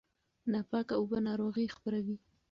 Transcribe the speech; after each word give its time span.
ناپاکه 0.51 0.93
اوبه 0.97 1.17
ناروغي 1.27 1.65
خپروي. 1.75 2.17